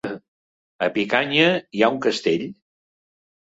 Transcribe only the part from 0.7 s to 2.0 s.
A Picanya hi ha